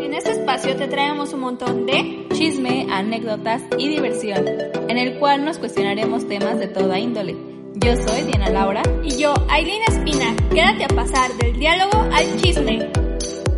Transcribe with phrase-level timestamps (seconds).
[0.00, 4.46] En este espacio te traemos un montón de chisme, anécdotas y diversión,
[4.88, 7.36] en el cual nos cuestionaremos temas de toda índole.
[7.74, 10.34] Yo soy Diana Laura y yo, Aileen Espina.
[10.50, 12.90] Quédate a pasar del diálogo al chisme.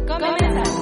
[0.07, 0.79] Comenzamos.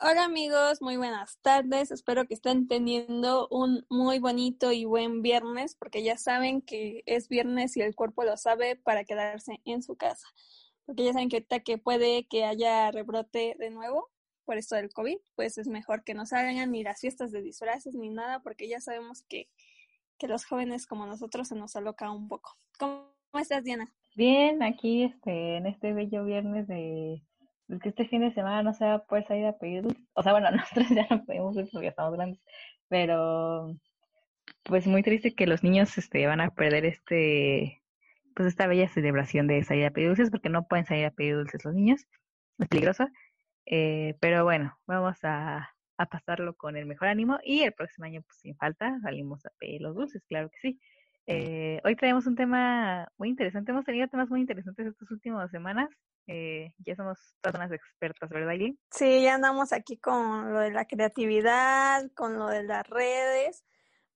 [0.00, 1.90] Hola amigos, muy buenas tardes.
[1.90, 7.28] Espero que estén teniendo un muy bonito y buen viernes, porque ya saben que es
[7.28, 10.28] viernes y el cuerpo lo sabe para quedarse en su casa
[10.88, 14.08] porque ya saben que ahorita que puede que haya rebrote de nuevo
[14.46, 17.94] por esto del COVID, pues es mejor que no salgan ni las fiestas de disfraces
[17.94, 19.50] ni nada, porque ya sabemos que,
[20.16, 22.56] que los jóvenes como nosotros se nos aloca un poco.
[22.78, 23.04] ¿Cómo
[23.34, 23.92] estás, Diana?
[24.16, 27.22] Bien, aquí este, en este bello viernes de
[27.82, 30.32] que este fin de semana no se va a poder salir a pedir O sea,
[30.32, 32.40] bueno, nosotros ya no podemos ir porque estamos grandes,
[32.88, 33.76] pero
[34.62, 37.77] pues muy triste que los niños este, van a perder este
[38.38, 41.34] pues esta bella celebración de salir a pedir dulces, porque no pueden salir a pedir
[41.34, 42.06] dulces los niños,
[42.58, 43.08] es peligroso.
[43.66, 48.22] Eh, pero bueno, vamos a, a, pasarlo con el mejor ánimo y el próximo año,
[48.22, 50.80] pues sin falta, salimos a pedir los dulces, claro que sí.
[51.26, 55.90] Eh, hoy traemos un tema muy interesante, hemos tenido temas muy interesantes estas últimas semanas.
[56.28, 58.78] Eh, ya somos todas unas expertas, ¿verdad, Aileen?
[58.92, 63.64] Sí, ya andamos aquí con lo de la creatividad, con lo de las redes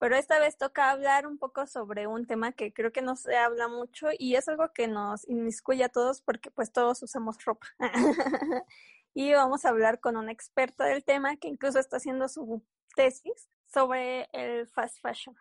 [0.03, 3.36] pero esta vez toca hablar un poco sobre un tema que creo que no se
[3.36, 7.69] habla mucho y es algo que nos inmiscuye a todos porque pues todos usamos ropa.
[9.14, 12.64] y vamos a hablar con una experta del tema que incluso está haciendo su
[12.97, 15.36] tesis sobre el fast fashion.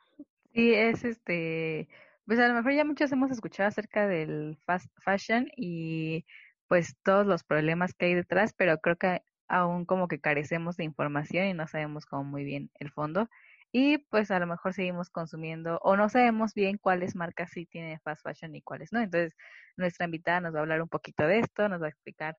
[0.54, 1.90] Sí, es este,
[2.28, 6.24] pues a lo mejor ya muchos hemos escuchado acerca del fast fashion y
[6.68, 10.84] pues todos los problemas que hay detrás, pero creo que aún como que carecemos de
[10.84, 13.28] información y no sabemos como muy bien el fondo
[13.72, 18.00] y pues a lo mejor seguimos consumiendo o no sabemos bien cuáles marcas sí tienen
[18.02, 19.00] fast fashion y cuáles no.
[19.00, 19.36] Entonces,
[19.78, 22.38] nuestra invitada nos va a hablar un poquito de esto, nos va a explicar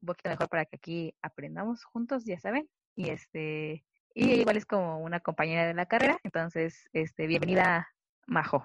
[0.00, 2.68] un poquito mejor para que aquí aprendamos juntos, ya saben.
[2.96, 7.88] Y este y igual es como una compañera de la carrera, entonces este bienvenida
[8.26, 8.64] Majo.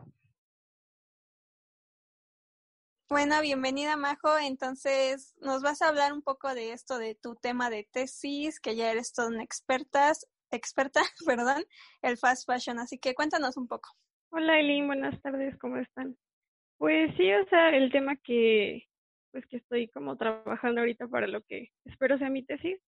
[3.08, 4.36] Bueno, bienvenida Majo.
[4.40, 8.76] Entonces, nos vas a hablar un poco de esto, de tu tema de tesis, que
[8.76, 10.12] ya eres toda una experta
[10.52, 11.64] experta, perdón,
[12.02, 12.80] el fast fashion.
[12.80, 13.90] Así que cuéntanos un poco.
[14.32, 16.16] Hola Eileen, buenas tardes, ¿cómo están?
[16.78, 18.86] Pues sí, o sea, el tema que
[19.32, 22.80] pues que estoy como trabajando ahorita para lo que espero sea mi tesis,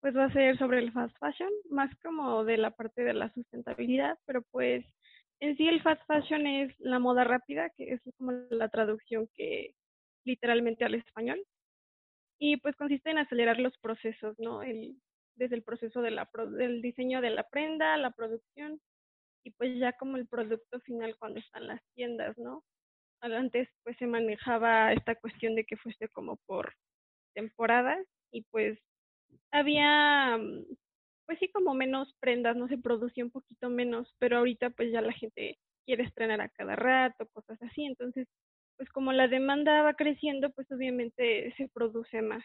[0.00, 3.32] pues va a ser sobre el fast fashion, más como de la parte de la
[3.32, 4.84] sustentabilidad, pero pues
[5.40, 9.74] en sí el fast fashion es la moda rápida, que es como la traducción que
[10.24, 11.40] literalmente al español.
[12.40, 14.62] Y pues consiste en acelerar los procesos, ¿no?
[14.62, 14.96] El,
[15.38, 18.80] desde el proceso de la, del diseño de la prenda, la producción
[19.44, 22.64] y pues ya como el producto final cuando están las tiendas, ¿no?
[23.20, 26.74] Antes pues se manejaba esta cuestión de que fuese como por
[27.34, 28.78] temporadas y pues
[29.50, 30.64] había mm,
[31.26, 35.00] pues sí como menos prendas, no se producía un poquito menos, pero ahorita pues ya
[35.02, 38.28] la gente quiere estrenar a cada rato, cosas así, entonces
[38.76, 42.44] pues como la demanda va creciendo, pues obviamente se produce más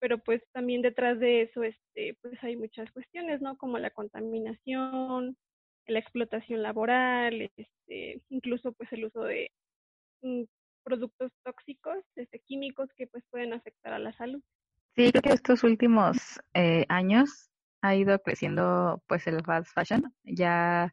[0.00, 5.36] pero pues también detrás de eso este pues hay muchas cuestiones no como la contaminación
[5.86, 9.50] la explotación laboral este incluso pues el uso de
[10.22, 10.42] mm,
[10.82, 14.42] productos tóxicos este químicos que pues pueden afectar a la salud.
[14.96, 17.50] Sí creo que estos últimos eh, años
[17.82, 20.12] ha ido creciendo pues el fast fashion.
[20.24, 20.92] Ya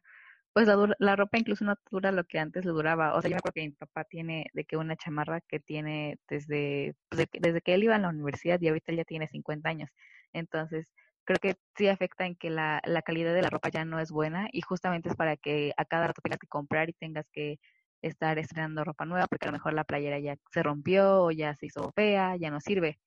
[0.58, 3.14] pues la, la ropa incluso no dura lo que antes le duraba.
[3.14, 6.18] O sea, yo me acuerdo que mi papá tiene de que una chamarra que tiene
[6.28, 9.90] desde, pues, desde que él iba a la universidad y ahorita ya tiene 50 años.
[10.32, 10.92] Entonces,
[11.24, 14.10] creo que sí afecta en que la, la calidad de la ropa ya no es
[14.10, 17.60] buena y justamente es para que a cada rato tengas que comprar y tengas que
[18.02, 21.54] estar estrenando ropa nueva porque a lo mejor la playera ya se rompió o ya
[21.54, 22.98] se hizo fea, ya no sirve.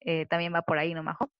[0.00, 1.30] Eh, también va por ahí, ¿no, Majo?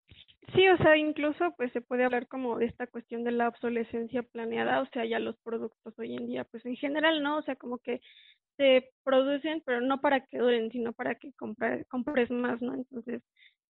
[0.53, 4.23] Sí, o sea, incluso pues se puede hablar como de esta cuestión de la obsolescencia
[4.23, 7.39] planeada, o sea, ya los productos hoy en día, pues en general, ¿no?
[7.39, 8.01] O sea, como que
[8.57, 12.75] se producen, pero no para que duren, sino para que compres, más, ¿no?
[12.75, 13.23] Entonces,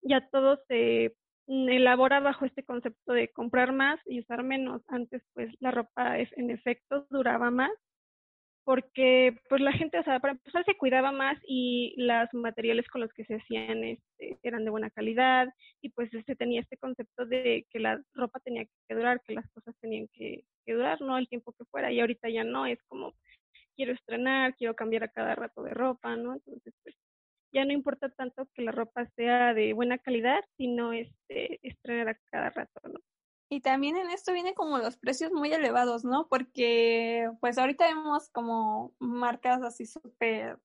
[0.02, 1.16] ya todo se
[1.48, 4.82] elabora bajo este concepto de comprar más y usar menos.
[4.88, 7.72] Antes, pues la ropa en efecto duraba más
[8.64, 13.02] porque pues la gente, o sea, para empezar se cuidaba más y los materiales con
[13.02, 15.50] los que se hacían este, eran de buena calidad
[15.82, 19.50] y pues este, tenía este concepto de que la ropa tenía que durar, que las
[19.52, 23.14] cosas tenían que, durar, no el tiempo que fuera y ahorita ya no, es como
[23.76, 26.34] quiero estrenar, quiero cambiar a cada rato de ropa, ¿no?
[26.34, 26.96] Entonces pues
[27.52, 32.20] ya no importa tanto que la ropa sea de buena calidad, sino este estrenar a
[32.32, 33.00] cada rato, ¿no?
[33.54, 36.28] Y también en esto viene como los precios muy elevados, ¿no?
[36.28, 40.60] Porque pues ahorita vemos como marcas así súper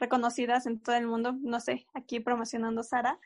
[0.00, 3.20] reconocidas en todo el mundo, no sé, aquí promocionando Sara,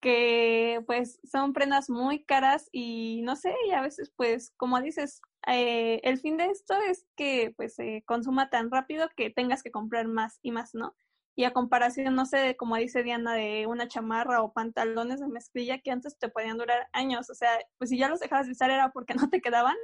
[0.00, 5.20] que pues son prendas muy caras y no sé, y a veces pues como dices,
[5.48, 9.72] eh, el fin de esto es que pues se consuma tan rápido que tengas que
[9.72, 10.94] comprar más y más, ¿no?
[11.34, 15.78] Y a comparación, no sé, como dice Diana, de una chamarra o pantalones de mezclilla
[15.78, 18.70] que antes te podían durar años, o sea, pues si ya los dejabas de usar
[18.70, 19.76] era porque no te quedaban,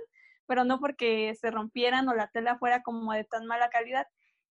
[0.47, 4.07] pero no porque se rompieran o la tela fuera como de tan mala calidad.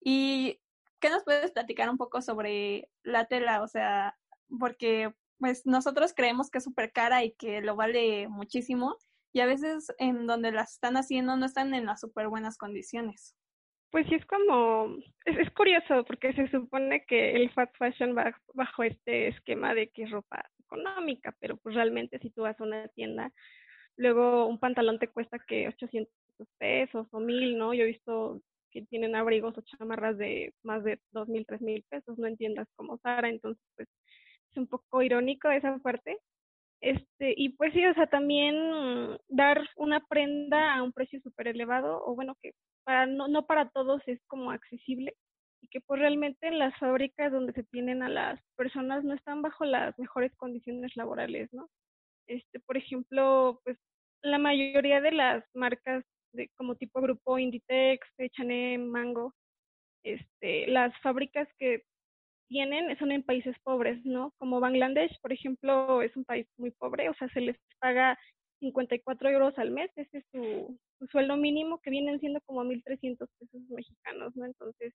[0.02, 0.60] ¿Y
[1.00, 3.62] qué nos puedes platicar un poco sobre la tela?
[3.64, 4.18] O sea,
[4.60, 8.98] porque pues nosotros creemos que es súper cara y que lo vale muchísimo
[9.32, 13.36] y a veces en donde las están haciendo no están en las súper buenas condiciones.
[13.92, 18.84] Pues sí, es como, es, curioso porque se supone que el fast fashion va bajo
[18.84, 22.88] este esquema de que es ropa económica, pero pues realmente si tú vas a una
[22.90, 23.32] tienda,
[23.98, 26.14] luego un pantalón te cuesta que 800
[26.60, 27.74] pesos o 1000, ¿no?
[27.74, 28.42] Yo he visto
[28.72, 33.30] que tienen abrigos o chamarras de más de 2000, 3000 pesos, no entiendas cómo Sara,
[33.30, 33.90] entonces pues
[34.52, 36.20] es un poco irónico esa parte.
[36.82, 38.56] Este, y pues sí, o sea, también
[39.28, 42.54] dar una prenda a un precio súper elevado, o bueno, que
[42.86, 45.16] para no, no para todos es como accesible,
[45.62, 49.42] y que pues realmente en las fábricas donde se tienen a las personas no están
[49.42, 51.70] bajo las mejores condiciones laborales, ¿no?
[52.28, 53.78] Este, por ejemplo, pues
[54.24, 59.34] la mayoría de las marcas de como tipo grupo Inditex, H&M, Mango,
[60.04, 61.84] este, las fábricas que
[62.50, 64.34] tienen son en países pobres, ¿no?
[64.38, 68.18] Como Bangladesh, por ejemplo, es un país muy pobre, o sea, se les paga
[68.60, 70.78] 54 euros al mes, ese es su,
[71.12, 74.46] sueldo mínimo, que vienen siendo como 1.300 pesos mexicanos, ¿no?
[74.46, 74.94] Entonces,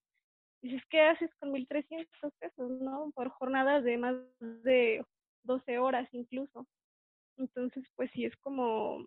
[0.63, 2.07] dices, ¿qué haces con 1.300
[2.39, 3.11] pesos, no?
[3.15, 5.03] Por jornadas de más de
[5.45, 6.67] 12 horas incluso.
[7.39, 8.99] Entonces, pues sí, es como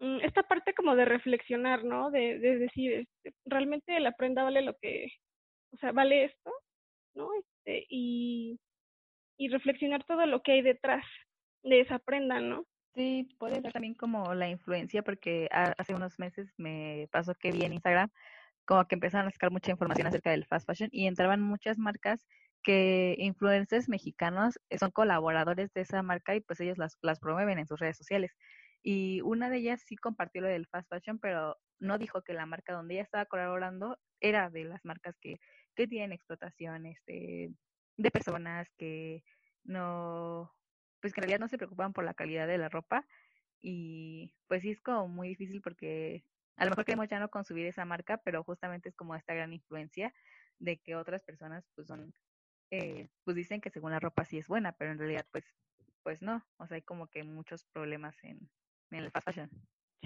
[0.00, 2.10] mm, esta parte como de reflexionar, ¿no?
[2.10, 5.08] De, de decir, este, realmente la prenda vale lo que,
[5.72, 6.52] o sea, vale esto,
[7.14, 7.28] ¿no?
[7.34, 8.60] Este, y,
[9.36, 11.04] y reflexionar todo lo que hay detrás
[11.62, 12.64] de esa prenda, ¿no?
[12.94, 17.64] Sí, puede ser también como la influencia, porque hace unos meses me pasó que vi
[17.64, 18.10] en Instagram
[18.64, 22.26] como que empezaron a sacar mucha información acerca del fast fashion y entraban muchas marcas
[22.62, 27.66] que influencers mexicanos son colaboradores de esa marca y pues ellos las, las promueven en
[27.66, 28.32] sus redes sociales.
[28.82, 32.46] Y una de ellas sí compartió lo del fast fashion, pero no dijo que la
[32.46, 35.38] marca donde ella estaba colaborando era de las marcas que
[35.74, 37.52] que tienen explotación este,
[37.96, 39.24] de personas que
[39.64, 40.52] no,
[41.00, 43.06] pues que en realidad no se preocupan por la calidad de la ropa
[43.60, 46.24] y pues sí es como muy difícil porque
[46.56, 49.52] a lo mejor queremos ya no consumir esa marca, pero justamente es como esta gran
[49.52, 50.14] influencia
[50.58, 52.14] de que otras personas pues son,
[52.70, 55.44] eh, pues dicen que según la ropa sí es buena, pero en realidad pues,
[56.02, 58.48] pues no, o sea hay como que muchos problemas en,
[58.90, 59.50] en el fast fashion.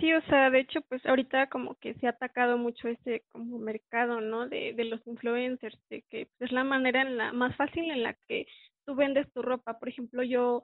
[0.00, 3.58] Sí, o sea, de hecho, pues ahorita como que se ha atacado mucho este como
[3.58, 4.48] mercado, ¿no?
[4.48, 8.02] De, de los influencers, de que pues, es la manera en la más fácil en
[8.04, 8.46] la que
[8.86, 9.78] tú vendes tu ropa.
[9.78, 10.62] Por ejemplo, yo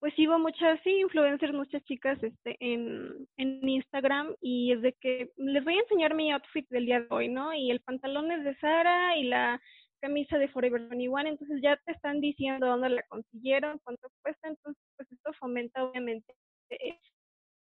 [0.00, 5.30] pues sigo muchas, sí, influencers, muchas chicas este, en, en Instagram y es de que
[5.36, 7.54] les voy a enseñar mi outfit del día de hoy, ¿no?
[7.54, 9.60] Y el pantalón es de Sara y la
[10.00, 14.82] camisa de Forever 21, entonces ya te están diciendo dónde la consiguieron, cuánto cuesta, entonces
[14.96, 16.34] pues esto fomenta obviamente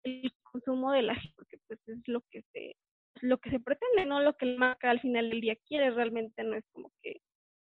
[0.05, 2.77] el consumo de la gente, porque pues es lo que se
[3.23, 6.43] lo que se pretende, no lo que el marca al final del día quiere, realmente
[6.43, 7.21] no es como que,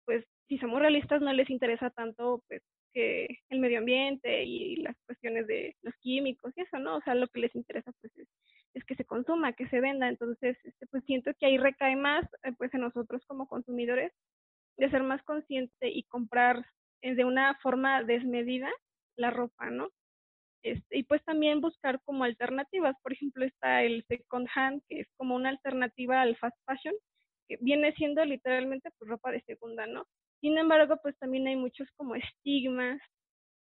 [0.06, 2.62] pues, si somos realistas no les interesa tanto, pues,
[2.94, 6.98] que el medio ambiente y las cuestiones de los químicos y eso, ¿no?
[6.98, 8.28] O sea, lo que les interesa, pues, es,
[8.74, 12.26] es que se consuma, que se venda, entonces, este, pues, siento que ahí recae más,
[12.44, 14.12] eh, pues, en nosotros como consumidores,
[14.78, 16.66] de ser más consciente y comprar
[17.02, 18.70] eh, de una forma desmedida
[19.18, 19.90] la ropa, ¿no?
[20.64, 22.96] Este, y pues también buscar como alternativas.
[23.02, 26.96] Por ejemplo, está el second hand, que es como una alternativa al fast fashion,
[27.48, 30.06] que viene siendo literalmente pues ropa de segunda, ¿no?
[30.42, 33.02] Sin embargo, pues también hay muchos como estigmas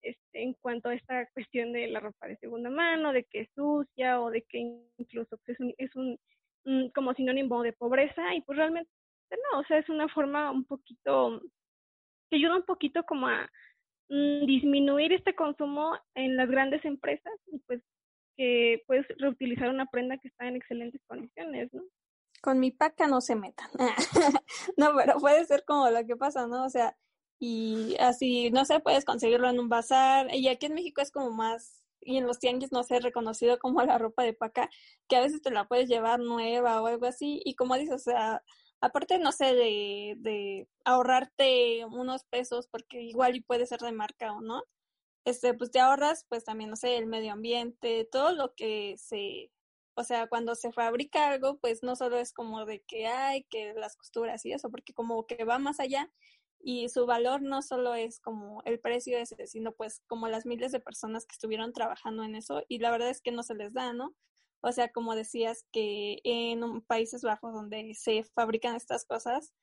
[0.01, 3.49] este, en cuanto a esta cuestión de la ropa de segunda mano, de que es
[3.53, 4.59] sucia o de que
[4.97, 8.89] incluso pues, es un, es un, como sinónimo de pobreza y pues realmente
[9.31, 11.41] no, o sea, es una forma un poquito
[12.29, 13.49] que ayuda un poquito como a,
[14.09, 17.81] Mm, disminuir este consumo en las grandes empresas y pues
[18.35, 21.83] que puedes reutilizar una prenda que está en excelentes condiciones, ¿no?
[22.41, 23.69] Con mi paca no se metan.
[24.77, 26.65] no, pero puede ser como lo que pasa, ¿no?
[26.65, 26.97] O sea,
[27.37, 30.33] y así, no sé, puedes conseguirlo en un bazar.
[30.33, 33.83] Y aquí en México es como más, y en los tianguis no sé, reconocido como
[33.83, 34.69] la ropa de paca,
[35.07, 37.41] que a veces te la puedes llevar nueva o algo así.
[37.45, 38.41] Y como dices, o sea,
[38.81, 44.33] aparte, no sé, de, de ahorrarte unos pesos, porque igual y puede ser de marca
[44.33, 44.63] o no,
[45.25, 49.51] este, pues te ahorras, pues también, no sé, el medio ambiente, todo lo que se,
[49.95, 53.73] o sea, cuando se fabrica algo, pues no solo es como de que hay, que
[53.75, 56.11] las costuras y eso, porque como que va más allá
[56.61, 60.71] y su valor no solo es como el precio ese, sino pues como las miles
[60.71, 63.73] de personas que estuvieron trabajando en eso y la verdad es que no se les
[63.73, 64.15] da, ¿no?
[64.61, 69.53] O sea, como decías que en Países Bajos donde se fabrican estas cosas,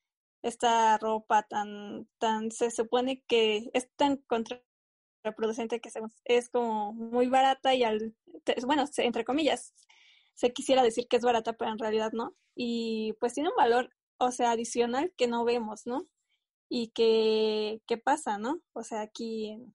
[0.42, 5.90] esta ropa tan, tan, se supone que es tan contraproducente que
[6.24, 8.14] es como muy barata y al,
[8.64, 9.74] bueno, entre comillas,
[10.34, 12.34] se quisiera decir que es barata, pero en realidad no.
[12.54, 16.06] Y pues tiene un valor, o sea, adicional que no vemos, ¿no?
[16.68, 18.60] Y que, ¿qué pasa, no?
[18.72, 19.74] O sea, aquí en,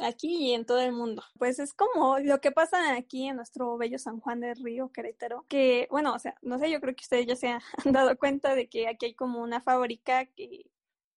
[0.00, 1.22] aquí y en todo el mundo.
[1.38, 5.44] Pues es como lo que pasa aquí en nuestro bello San Juan del Río, Querétaro,
[5.48, 7.48] que, bueno, o sea, no sé, yo creo que ustedes ya se
[7.84, 10.66] han dado cuenta de que aquí hay como una fábrica que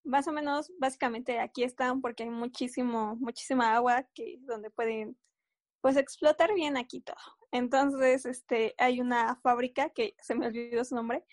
[0.03, 5.18] más o menos, básicamente aquí están porque hay muchísimo, muchísima agua que donde pueden,
[5.82, 7.18] pues, explotar bien aquí todo.
[7.51, 11.24] Entonces, este, hay una fábrica que se me olvidó su nombre,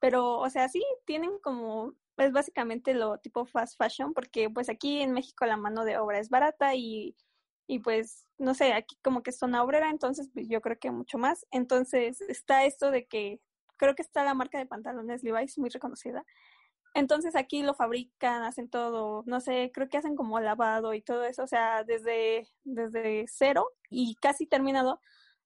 [0.00, 5.00] pero, o sea, sí tienen como es básicamente lo tipo fast fashion, porque pues aquí
[5.00, 7.16] en México la mano de obra es barata y,
[7.66, 10.90] y pues, no sé, aquí como que es zona obrera, entonces pues yo creo que
[10.90, 11.46] mucho más.
[11.50, 13.40] Entonces está esto de que
[13.76, 16.24] creo que está la marca de pantalones Levi's muy reconocida.
[16.94, 21.24] Entonces aquí lo fabrican, hacen todo, no sé, creo que hacen como lavado y todo
[21.24, 25.00] eso, o sea, desde, desde cero y casi terminado.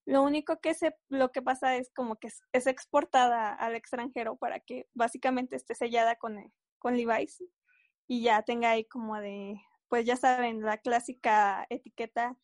[0.06, 4.60] Lo único que se, lo que pasa es como que es, exportada al extranjero para
[4.60, 6.52] que básicamente esté sellada con,
[6.86, 7.42] con Levi's
[8.06, 12.36] y ya tenga ahí como de, pues ya saben, la clásica etiqueta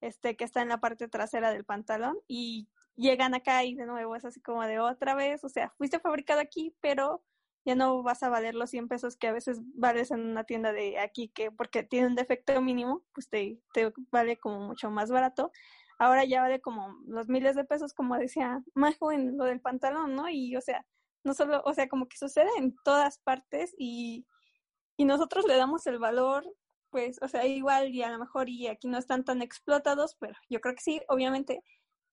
[0.00, 4.16] este que está en la parte trasera del pantalón y llegan acá y de nuevo
[4.16, 7.22] es así como de otra vez, o sea, fuiste fabricado aquí, pero
[7.66, 10.72] ya no vas a valer los 100 pesos que a veces vales en una tienda
[10.72, 15.10] de aquí, que porque tiene un defecto mínimo, pues te, te vale como mucho más
[15.10, 15.52] barato
[15.98, 20.14] ahora ya vale como los miles de pesos, como decía Majo en lo del pantalón,
[20.14, 20.30] ¿no?
[20.30, 20.86] Y o sea,
[21.24, 24.26] no solo, o sea, como que sucede en todas partes y,
[24.96, 26.44] y nosotros le damos el valor,
[26.90, 30.34] pues, o sea, igual y a lo mejor y aquí no están tan explotados, pero
[30.48, 31.62] yo creo que sí, obviamente,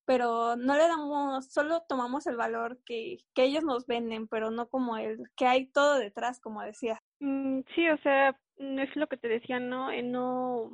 [0.05, 4.69] pero no le damos, solo tomamos el valor que, que ellos nos venden, pero no
[4.69, 7.01] como el que hay todo detrás, como decía.
[7.19, 9.91] Mm, sí, o sea, es lo que te decía, ¿no?
[10.03, 10.71] no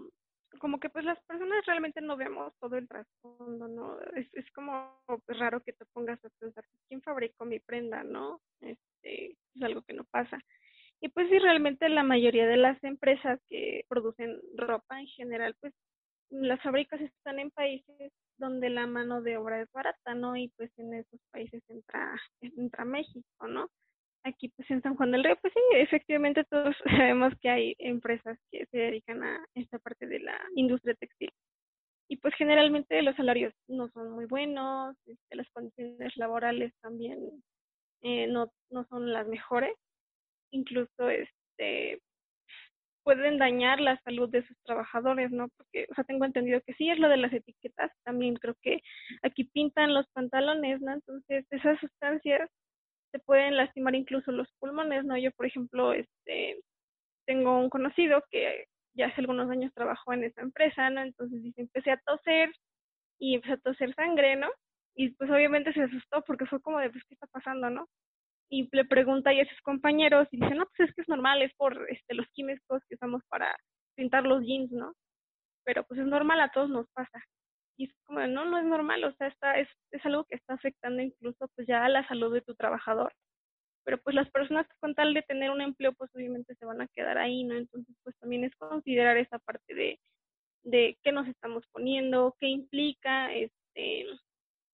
[0.63, 3.99] como que pues las personas realmente no vemos todo el trasfondo, ¿no?
[4.15, 8.39] Es, es como pues, raro que te pongas a pensar, ¿quién fabricó mi prenda, no?
[8.61, 10.39] Este, es algo que no pasa.
[11.01, 15.73] Y pues sí, realmente la mayoría de las empresas que producen ropa en general, pues
[16.29, 20.37] las fábricas están en países donde la mano de obra es barata, ¿no?
[20.37, 23.69] Y pues en esos países entra, entra México, ¿no?
[24.23, 26.75] Aquí pues en San Juan del Río, pues sí, efectivamente todos
[27.13, 31.31] sabemos que hay empresas que se dedican a esta parte de la industria textil.
[32.09, 37.17] Y pues generalmente los salarios no son muy buenos, este, las condiciones laborales también
[38.01, 39.75] eh, no, no son las mejores.
[40.51, 42.01] Incluso este
[43.03, 45.49] pueden dañar la salud de sus trabajadores, ¿no?
[45.57, 48.81] Porque, o sea, tengo entendido que sí es lo de las etiquetas, también creo que
[49.23, 50.93] aquí pintan los pantalones, ¿no?
[50.93, 52.49] Entonces, esas sustancias
[53.13, 55.15] se pueden lastimar incluso los pulmones, ¿no?
[55.17, 56.59] Yo, por ejemplo, este,
[57.27, 58.65] tengo un conocido que
[58.95, 61.01] ya hace algunos años trabajó en esa empresa, ¿no?
[61.01, 62.51] Entonces dice, empecé a toser
[63.19, 64.49] y empecé a toser sangre, ¿no?
[64.95, 67.87] Y pues obviamente se asustó porque fue como de, pues, ¿qué está pasando, no?
[68.49, 71.53] Y le pregunta a sus compañeros y dice, no, pues es que es normal, es
[71.55, 73.55] por este, los químicos que usamos para
[73.95, 74.93] pintar los jeans, ¿no?
[75.65, 77.23] Pero pues es normal, a todos nos pasa
[77.77, 80.53] y es como, no, no es normal, o sea, está, es, es algo que está
[80.53, 83.13] afectando incluso pues ya a la salud de tu trabajador.
[83.85, 86.87] Pero pues las personas con tal de tener un empleo, pues obviamente se van a
[86.87, 87.55] quedar ahí, ¿no?
[87.55, 89.99] Entonces pues también es considerar esa parte de,
[90.63, 94.05] de qué nos estamos poniendo, qué implica, este,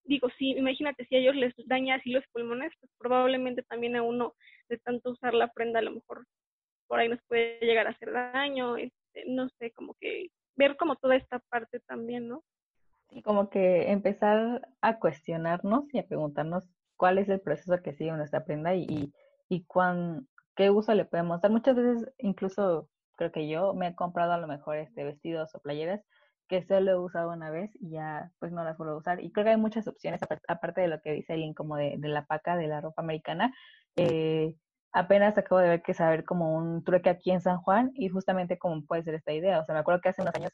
[0.04, 4.02] digo, si, imagínate si a ellos les daña así los pulmones, pues probablemente también a
[4.02, 4.34] uno
[4.68, 6.26] de tanto usar la prenda a lo mejor
[6.90, 10.26] por ahí nos puede llegar a hacer daño, este, no sé, como que
[10.56, 12.42] ver como toda esta parte también, ¿no?
[13.10, 18.12] Y como que empezar a cuestionarnos y a preguntarnos cuál es el proceso que sigue
[18.12, 19.12] nuestra prenda y,
[19.48, 21.50] y, cuán, qué uso le podemos dar.
[21.50, 25.60] Muchas veces, incluso creo que yo me he comprado a lo mejor este vestidos o
[25.60, 26.02] playeras
[26.50, 29.22] que solo he usado una vez y ya pues no las vuelvo a usar.
[29.22, 32.08] Y creo que hay muchas opciones, aparte de lo que dice alguien como de, de
[32.08, 33.54] la paca de la ropa americana.
[33.96, 34.56] Eh,
[34.92, 38.58] apenas acabo de ver que saber como un trueque aquí en San Juan y justamente
[38.58, 39.60] como puede ser esta idea.
[39.60, 40.50] O sea, me acuerdo que hace unos años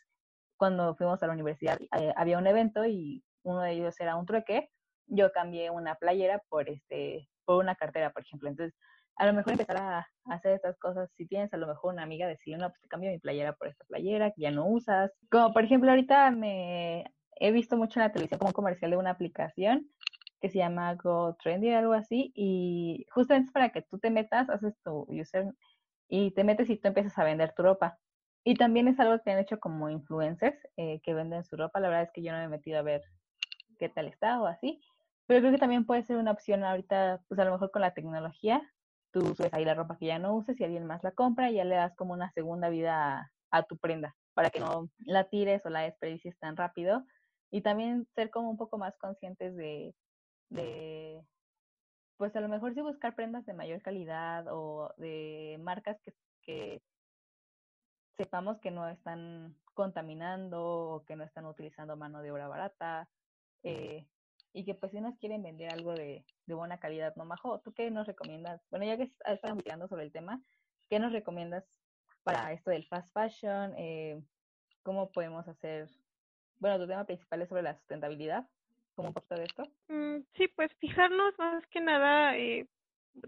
[0.57, 4.27] cuando fuimos a la universidad eh, había un evento y uno de ellos era un
[4.27, 4.71] trueque,
[5.07, 8.49] yo cambié una playera por este por una cartera, por ejemplo.
[8.49, 8.75] Entonces,
[9.17, 12.27] a lo mejor empezar a, hacer estas cosas, si tienes a lo mejor una amiga,
[12.27, 15.11] decirle, no, pues te cambio mi playera por esta playera que ya no usas.
[15.31, 17.05] Como por ejemplo, ahorita me
[17.39, 19.89] he visto mucho en la televisión como un comercial de una aplicación
[20.41, 24.51] que se llama Go Trendy, algo así, y justamente es para que tú te metas,
[24.51, 25.47] haces tu user
[26.09, 27.99] y te metes y tú empiezas a vender tu ropa.
[28.49, 31.81] Y también es algo que han hecho como influencers eh, que venden su ropa.
[31.81, 33.03] La verdad es que yo no me he metido a ver
[33.81, 34.81] qué tal está o así.
[35.27, 37.93] Pero creo que también puede ser una opción ahorita, pues a lo mejor con la
[37.93, 38.63] tecnología,
[39.11, 41.55] tú subes ahí la ropa que ya no uses y alguien más la compra y
[41.55, 45.67] ya le das como una segunda vida a, tu prenda para que no la tires
[45.67, 47.05] o la desperdicies tan rápido.
[47.51, 49.93] Y también ser como un poco más conscientes de,
[50.51, 51.21] de
[52.17, 56.13] pues a lo mejor sí buscar prendas de mayor calidad o de marcas que,
[56.43, 56.81] que
[58.17, 63.09] sepamos que no están contaminando o que no están utilizando mano de obra barata
[63.63, 64.07] eh,
[64.53, 67.61] y que pues si nos quieren vender algo de, de, buena calidad, ¿no, Majo?
[67.61, 68.63] ¿Tú qué nos recomiendas?
[68.71, 70.41] Bueno, ya que estás mirando sobre el tema,
[70.89, 71.65] ¿qué nos recomiendas
[72.23, 73.75] para esto del fast fashion?
[73.77, 74.23] Eh,
[74.83, 75.91] ¿Cómo podemos hacer?
[76.59, 78.49] Bueno, tu tema principal es sobre la sustentabilidad,
[78.95, 79.65] ¿cómo un de esto?
[79.89, 82.67] Mm, sí, pues fijarnos más que nada, eh,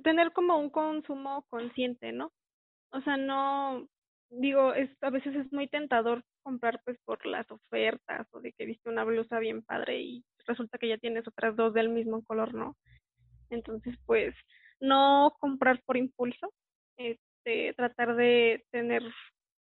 [0.02, 2.32] tener como un consumo consciente, ¿no?
[2.90, 3.86] O sea, no,
[4.30, 8.66] digo, es, a veces es muy tentador comprar pues por las ofertas o de que
[8.66, 12.54] viste una blusa bien padre y resulta que ya tienes otras dos del mismo color,
[12.54, 12.76] ¿no?
[13.50, 14.34] Entonces, pues,
[14.80, 16.52] no comprar por impulso,
[16.96, 19.02] este, tratar de tener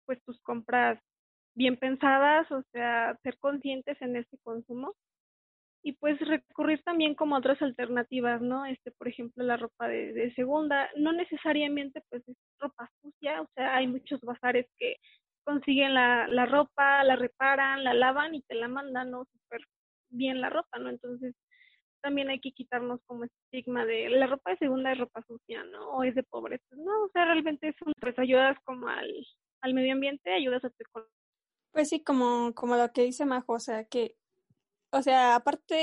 [0.06, 1.00] pues tus compras
[1.56, 4.94] bien pensadas, o sea, ser conscientes en este consumo
[5.84, 8.66] y pues recurrir también como a otras alternativas, ¿no?
[8.66, 13.76] Este, por ejemplo, la ropa de, segunda, no necesariamente pues es ropa sucia, o sea,
[13.76, 14.98] hay muchos bazares que
[15.44, 19.26] consiguen la, la ropa, la reparan, la lavan y te la mandan, ¿no?
[19.26, 19.62] Súper
[20.10, 20.90] bien la ropa, ¿no?
[20.90, 21.36] Entonces,
[22.02, 25.92] también hay que quitarnos como estigma de la ropa de segunda es ropa sucia, ¿no?
[25.92, 26.62] O es de pobres.
[26.72, 29.10] No, o sea, realmente es un, pues ayudas como al,
[29.62, 31.14] al medio ambiente, ayudas a tu economía.
[31.72, 34.16] Pues sí, como, como lo que dice Majo, o sea, que
[34.92, 35.76] o sea, aparte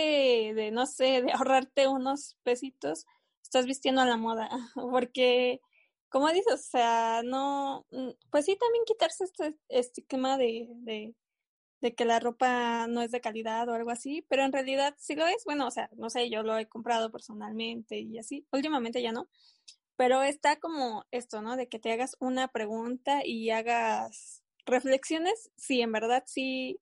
[0.55, 3.07] de, no sé, de ahorrarte unos pesitos,
[3.43, 5.61] estás vistiendo a la moda, porque,
[6.09, 11.15] como dices, o sea, no, mm, pues sí, también quitarse este estigma de, de,
[11.81, 15.15] de que la ropa no es de calidad o algo así, pero en realidad sí
[15.15, 19.03] lo es, bueno, o sea, no sé, yo lo he comprado personalmente y así, últimamente
[19.03, 19.29] ya no,
[19.97, 21.57] pero está como esto, ¿no?
[21.57, 26.81] De que te hagas una pregunta y hagas reflexiones si en verdad sí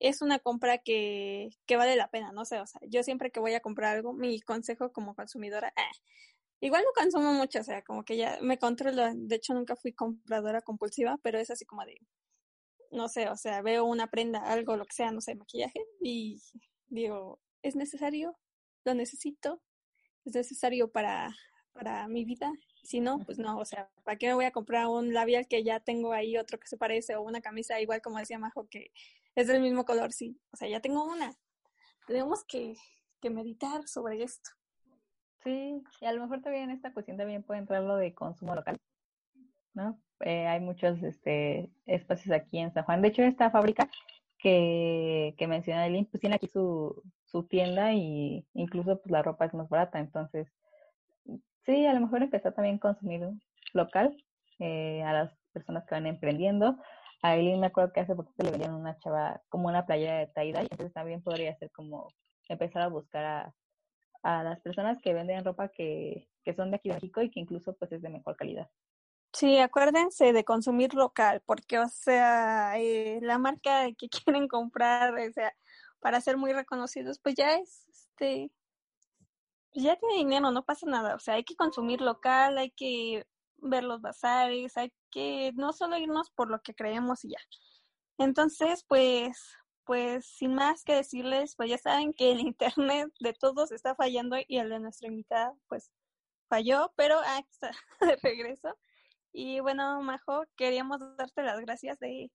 [0.00, 3.40] es una compra que, que vale la pena, no sé, o sea, yo siempre que
[3.40, 5.98] voy a comprar algo, mi consejo como consumidora, eh,
[6.60, 9.92] igual no consumo mucho, o sea, como que ya me controlo, de hecho nunca fui
[9.92, 12.00] compradora compulsiva, pero es así como de,
[12.90, 16.40] no sé, o sea, veo una prenda, algo, lo que sea, no sé, maquillaje, y
[16.88, 18.36] digo, ¿es necesario?
[18.84, 19.62] ¿Lo necesito?
[20.24, 21.34] ¿Es necesario para,
[21.72, 22.52] para mi vida?
[22.82, 25.64] Si no, pues no, o sea, ¿para qué me voy a comprar un labial que
[25.64, 28.92] ya tengo ahí otro que se parece o una camisa igual como decía Majo que
[29.34, 30.38] es del mismo color, sí.
[30.52, 31.34] O sea, ya tengo una.
[32.06, 32.76] Tenemos que,
[33.20, 34.50] que meditar sobre esto.
[35.42, 38.54] Sí, y a lo mejor también en esta cuestión también puede entrar lo de consumo
[38.54, 38.78] local,
[39.74, 40.00] ¿no?
[40.20, 43.02] Eh, hay muchos este, espacios aquí en San Juan.
[43.02, 43.90] De hecho, esta fábrica
[44.38, 49.44] que, que menciona Eileen, pues tiene aquí su, su tienda y incluso pues la ropa
[49.44, 49.98] es más barata.
[49.98, 50.48] Entonces,
[51.66, 53.28] sí, a lo mejor empezar también consumir
[53.74, 54.16] local
[54.60, 56.78] eh, a las personas que van emprendiendo
[57.24, 60.46] a Eileen me acuerdo que hace poquito le vendían una chava como una playera de
[60.46, 62.12] y entonces también podría ser como
[62.50, 63.54] empezar a buscar a,
[64.22, 67.40] a las personas que venden ropa que, que son de aquí de México y que
[67.40, 68.68] incluso pues es de mejor calidad.
[69.32, 75.32] Sí, acuérdense de consumir local, porque, o sea, eh, la marca que quieren comprar, o
[75.32, 75.50] sea,
[76.00, 78.50] para ser muy reconocidos, pues ya es, este,
[79.72, 83.24] pues ya tiene dinero, no pasa nada, o sea, hay que consumir local, hay que
[83.64, 87.38] ver los bazares, hay que no solo irnos por lo que creemos y ya.
[88.18, 89.38] Entonces, pues,
[89.84, 94.36] pues sin más que decirles, pues ya saben que el internet de todos está fallando
[94.46, 95.90] y el de nuestra invitada, pues
[96.48, 98.76] falló, pero aquí está de regreso.
[99.32, 102.30] Y bueno, Majo, queríamos darte las gracias de,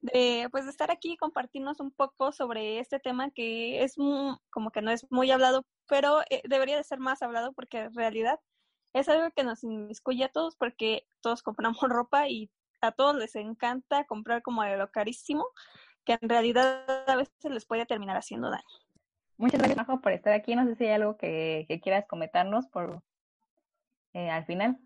[0.00, 3.94] de, pues, de estar aquí y compartirnos un poco sobre este tema que es
[4.50, 7.94] como que no es muy hablado, pero eh, debería de ser más hablado porque en
[7.94, 8.38] realidad
[8.92, 13.34] es algo que nos inmiscuye a todos porque todos compramos ropa y a todos les
[13.36, 15.46] encanta comprar como de lo carísimo,
[16.04, 18.62] que en realidad a veces les puede terminar haciendo daño.
[19.36, 20.54] Muchas gracias, Majo, por estar aquí.
[20.54, 23.02] No sé si hay algo que, quieras comentarnos por
[24.14, 24.78] eh, al final.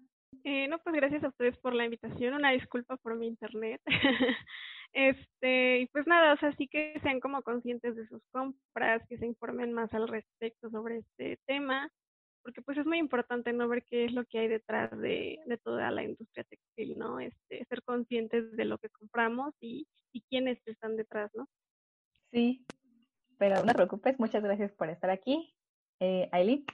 [0.44, 2.34] Eh, no, pues gracias a ustedes por la invitación.
[2.34, 3.80] Una disculpa por mi internet.
[4.92, 9.16] este, y pues nada, o sea, sí que sean como conscientes de sus compras, que
[9.18, 11.90] se informen más al respecto sobre este tema
[12.42, 15.58] porque pues es muy importante no ver qué es lo que hay detrás de, de
[15.58, 17.20] toda la industria textil, ¿no?
[17.20, 21.48] Este, ser conscientes de lo que compramos y, y quiénes están detrás, ¿no?
[22.32, 22.64] Sí,
[23.38, 25.54] pero no te preocupes, muchas gracias por estar aquí.
[26.00, 26.64] Eh, Aileen.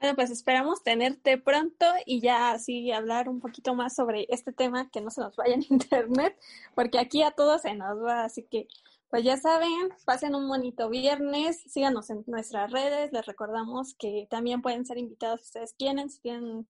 [0.00, 4.88] Bueno, pues esperamos tenerte pronto y ya así hablar un poquito más sobre este tema,
[4.90, 6.38] que no se nos vaya en internet,
[6.74, 8.66] porque aquí a todos se nos va, así que
[9.10, 14.62] pues ya saben, pasen un bonito viernes, síganos en nuestras redes, les recordamos que también
[14.62, 16.68] pueden ser invitados si ustedes quieren, si tienen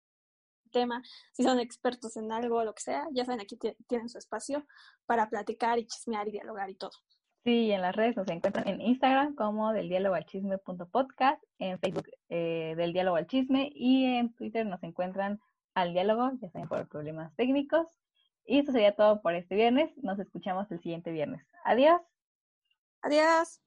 [0.72, 4.64] tema, si son expertos en algo, lo que sea, ya saben, aquí tienen su espacio
[5.04, 6.92] para platicar y chismear y dialogar y todo.
[7.44, 11.78] Sí, en las redes nos encuentran en Instagram como del diálogo al chisme podcast, en
[11.78, 15.40] Facebook eh, del diálogo al chisme y en Twitter nos encuentran
[15.74, 17.86] al diálogo, ya saben, por problemas técnicos.
[18.44, 19.90] Y eso sería todo por este viernes.
[20.02, 21.46] Nos escuchamos el siguiente viernes.
[21.64, 22.00] Adiós.
[23.02, 23.58] Adiós.